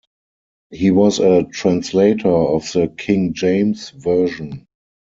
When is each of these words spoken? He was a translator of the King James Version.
He 0.71 0.89
was 0.89 1.19
a 1.19 1.43
translator 1.43 2.27
of 2.33 2.63
the 2.71 2.87
King 2.87 3.35
James 3.35 3.91
Version. 3.91 4.65